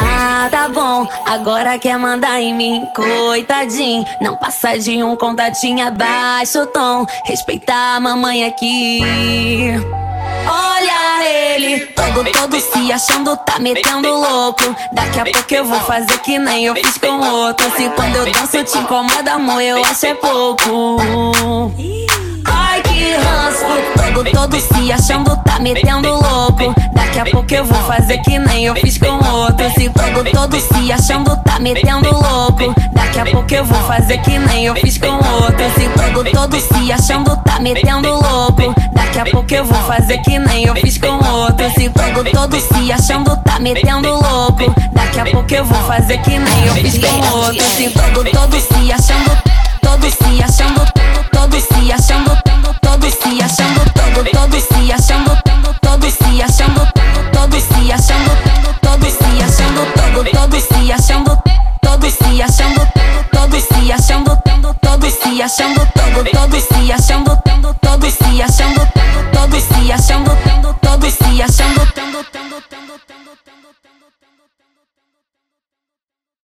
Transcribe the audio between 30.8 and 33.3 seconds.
achando, tá metendo louco. Daqui a